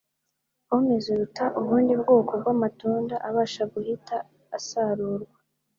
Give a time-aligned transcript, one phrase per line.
[0.67, 4.15] Pome ziruta ubundi bwoko bw’amatunda abasha guhita
[4.57, 5.33] asarurwa.